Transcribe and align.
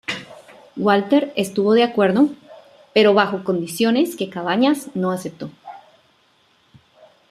Walker 0.77 1.31
estuvo 1.35 1.73
de 1.75 1.83
acuerdo, 1.83 2.29
pero 2.91 3.13
bajo 3.13 3.43
condiciones 3.43 4.15
que 4.15 4.31
Cabañas 4.31 4.89
no 4.95 5.11
aceptó. 5.11 5.51